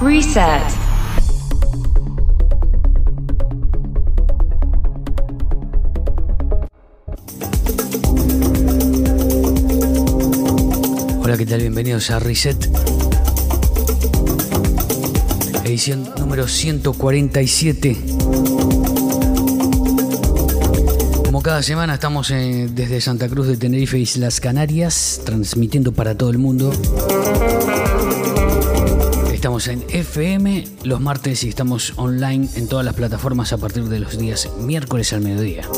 [0.00, 0.62] Reset.
[11.22, 11.60] Hola, ¿qué tal?
[11.60, 12.56] Bienvenidos a Reset.
[15.64, 17.96] Edición número 147.
[21.24, 26.30] Como cada semana estamos eh, desde Santa Cruz de Tenerife, Islas Canarias, transmitiendo para todo
[26.30, 26.72] el mundo.
[29.44, 34.00] Estamos en FM los martes y estamos online en todas las plataformas a partir de
[34.00, 35.68] los días miércoles al mediodía.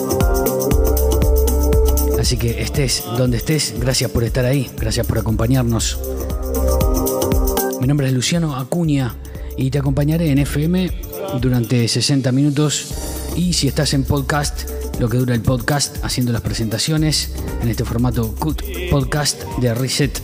[2.16, 5.98] Así que estés donde estés, gracias por estar ahí, gracias por acompañarnos.
[7.80, 9.16] Mi nombre es Luciano Acuña
[9.56, 10.88] y te acompañaré en FM
[11.40, 12.94] durante 60 minutos
[13.34, 14.70] y si estás en podcast,
[15.00, 18.62] lo que dura el podcast haciendo las presentaciones en este formato CUT
[18.92, 20.22] Podcast de Reset.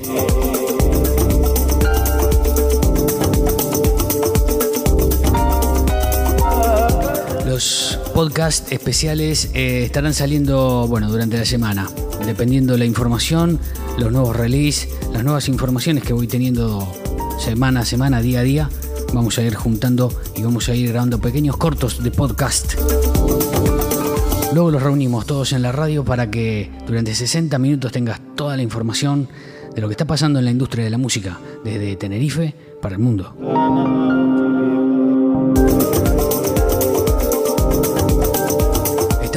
[8.13, 11.88] Podcasts especiales eh, estarán saliendo bueno, durante la semana,
[12.24, 13.59] dependiendo de la información,
[13.99, 16.93] los nuevos releases, las nuevas informaciones que voy teniendo
[17.38, 18.71] semana a semana, día a día.
[19.15, 22.74] Vamos a ir juntando y vamos a ir grabando pequeños cortos de podcast.
[24.52, 28.63] Luego los reunimos todos en la radio para que durante 60 minutos tengas toda la
[28.63, 29.29] información
[29.74, 33.01] de lo que está pasando en la industria de la música, desde Tenerife para el
[33.01, 34.02] mundo.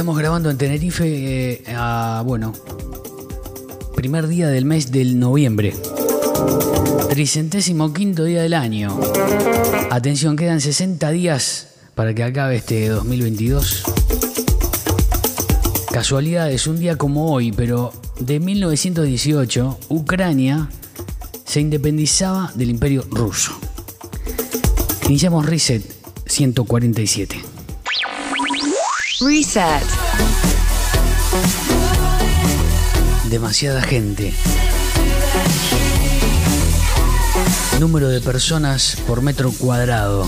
[0.06, 2.52] Estamos grabando en Tenerife eh, a, bueno,
[3.96, 5.74] primer día del mes del noviembre.
[7.10, 8.96] Tricentésimo quinto día del año.
[9.90, 13.82] Atención, quedan 60 días para que acabe este 2022.
[15.90, 20.70] Casualidad, es un día como hoy, pero de 1918, Ucrania
[21.44, 23.58] se independizaba del imperio ruso.
[25.08, 25.82] Iniciamos Reset
[26.26, 27.55] 147.
[29.18, 29.82] Reset.
[33.30, 34.34] Demasiada gente.
[37.80, 40.26] Número de personas por metro cuadrado.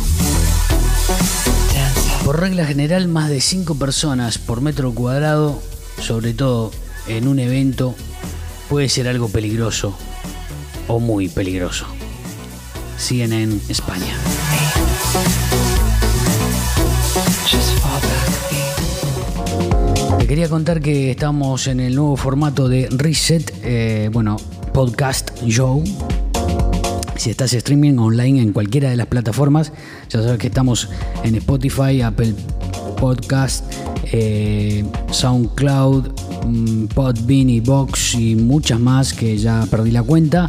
[2.25, 5.62] Por regla general, más de 5 personas por metro cuadrado,
[6.00, 6.71] sobre todo
[7.09, 7.94] en un evento,
[8.71, 9.94] puede ser algo peligroso
[10.87, 11.84] o muy peligroso.
[12.97, 14.16] CNN España.
[20.16, 24.36] Te quería contar que estamos en el nuevo formato de Reset, eh, bueno,
[24.72, 25.84] podcast show.
[27.16, 29.72] Si estás streaming online en cualquiera de las plataformas,
[30.08, 30.88] ya sabes que estamos
[31.24, 32.34] en Spotify, Apple
[32.98, 33.64] Podcast,
[34.12, 36.08] eh, SoundCloud,
[36.47, 40.48] mm, Podbean y Box y muchas más que ya perdí la cuenta.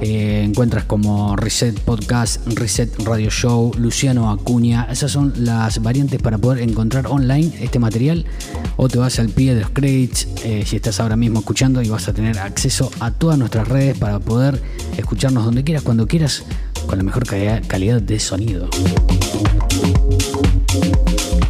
[0.00, 4.86] Eh, encuentras como Reset Podcast, Reset Radio Show, Luciano Acuña.
[4.90, 8.24] Esas son las variantes para poder encontrar online este material.
[8.76, 11.88] O te vas al pie de los credits eh, si estás ahora mismo escuchando y
[11.88, 14.60] vas a tener acceso a todas nuestras redes para poder
[14.96, 16.44] escucharnos donde quieras, cuando quieras,
[16.86, 18.68] con la mejor calidad, calidad de sonido.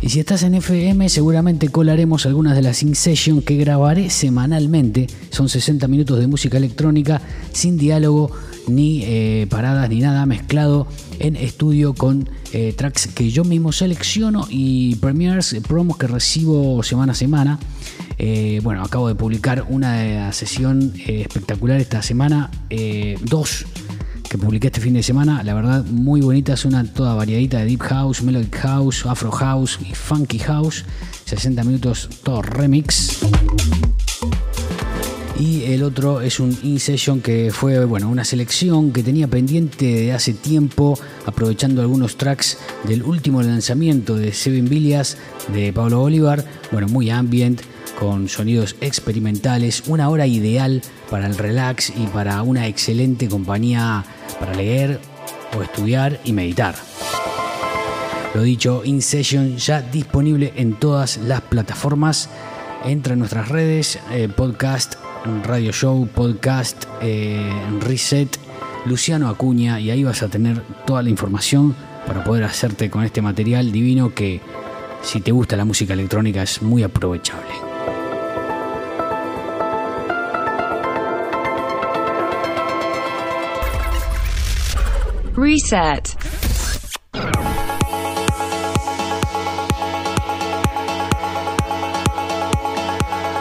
[0.05, 5.07] Y si estás en FM, seguramente colaremos algunas de las in session que grabaré semanalmente.
[5.31, 8.31] Son 60 minutos de música electrónica sin diálogo,
[8.69, 10.87] ni eh, paradas, ni nada, mezclado
[11.21, 17.12] en estudio con eh, tracks que yo mismo selecciono y premiers, promos que recibo semana
[17.12, 17.59] a semana.
[18.19, 22.51] Eh, bueno, acabo de publicar una sesión espectacular esta semana,
[23.23, 23.65] dos
[24.34, 27.67] que publiqué este fin de semana, la verdad muy bonita, es una toda variadita de
[27.67, 30.84] Deep House, Melodic House, Afro House y Funky House,
[31.25, 33.21] 60 minutos todo remix.
[35.39, 40.12] Y el otro es un in-session que fue bueno, una selección que tenía pendiente de
[40.12, 42.59] hace tiempo, aprovechando algunos tracks
[42.89, 45.17] del último lanzamiento de Seven Villas
[45.53, 47.61] de Pablo Bolívar, bueno, muy ambient,
[47.99, 54.05] con sonidos experimentales, una hora ideal para el relax y para una excelente compañía
[54.38, 55.00] para leer
[55.56, 56.75] o estudiar y meditar.
[58.35, 62.29] Lo dicho, In Session ya disponible en todas las plataformas.
[62.85, 64.96] Entra en nuestras redes, eh, podcast,
[65.44, 67.49] radio show, podcast, eh,
[67.81, 68.37] reset,
[68.87, 71.75] Luciano Acuña, y ahí vas a tener toda la información
[72.06, 74.41] para poder hacerte con este material divino que
[75.02, 77.74] si te gusta la música electrónica es muy aprovechable.
[85.36, 86.16] Reset.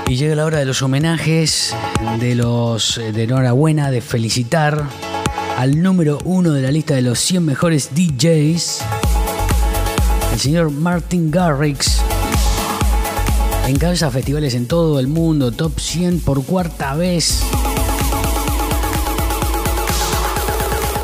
[0.07, 1.75] Y llega la hora de los homenajes,
[2.19, 4.83] de los de enhorabuena, de felicitar
[5.57, 8.81] al número uno de la lista de los 100 mejores DJs,
[10.33, 12.01] el señor Martin Garrix.
[13.67, 17.43] Encabeza festivales en todo el mundo, top 100 por cuarta vez.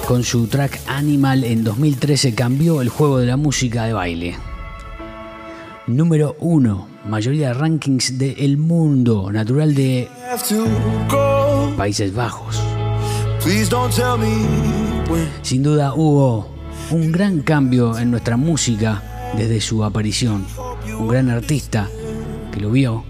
[0.10, 4.36] Con su track Animal en 2013 cambió el juego de la música de baile.
[5.86, 10.10] Número 1, mayoría de rankings del mundo, natural de
[11.78, 12.60] Países Bajos.
[15.44, 16.56] Sin duda hubo
[16.90, 19.04] un gran cambio en nuestra música
[19.38, 20.44] desde su aparición.
[20.98, 21.88] Un gran artista
[22.52, 23.04] que lo vio,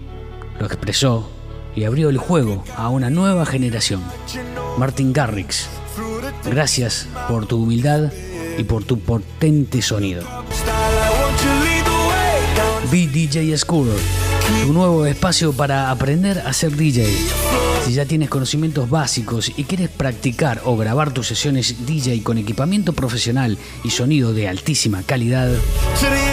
[0.58, 1.30] lo expresó
[1.74, 4.02] y abrió el juego a una nueva generación.
[4.76, 5.66] Martin Garrix,
[6.44, 8.12] Gracias por tu humildad
[8.58, 10.22] y por tu potente sonido.
[12.90, 13.88] Be DJ School,
[14.66, 17.06] tu nuevo espacio para aprender a ser DJ.
[17.84, 22.92] Si ya tienes conocimientos básicos y quieres practicar o grabar tus sesiones DJ con equipamiento
[22.92, 25.50] profesional y sonido de altísima calidad,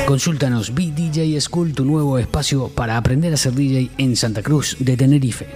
[0.06, 4.76] consúltanos Be DJ School, tu nuevo espacio para aprender a ser DJ en Santa Cruz
[4.80, 5.48] de Tenerife.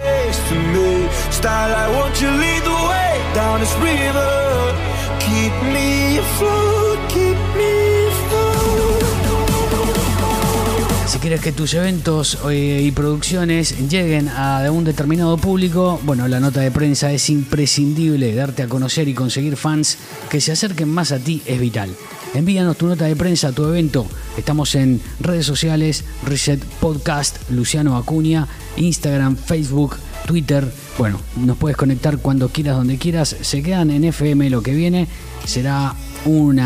[11.06, 16.40] Si quieres que tus eventos eh, y producciones lleguen a un determinado público, bueno, la
[16.40, 18.34] nota de prensa es imprescindible.
[18.34, 19.98] Darte a conocer y conseguir fans
[20.30, 21.90] que se acerquen más a ti es vital.
[22.32, 24.06] Envíanos tu nota de prensa a tu evento.
[24.38, 29.96] Estamos en redes sociales, Reset Podcast, Luciano Acuña, Instagram, Facebook,
[30.26, 30.70] Twitter.
[30.98, 33.36] Bueno, nos puedes conectar cuando quieras, donde quieras.
[33.40, 35.08] Se quedan en FM lo que viene.
[35.44, 36.60] Será un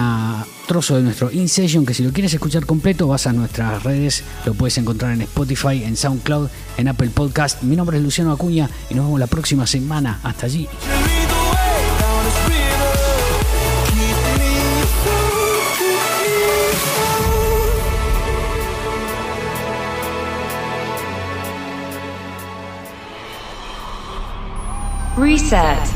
[0.67, 4.25] trozo de nuestro In Session que si lo quieres escuchar completo vas a nuestras redes,
[4.45, 7.63] lo puedes encontrar en Spotify, en SoundCloud, en Apple Podcast.
[7.63, 10.21] Mi nombre es Luciano Acuña y nos vemos la próxima semana.
[10.23, 10.69] Hasta allí.
[25.17, 25.96] Reset.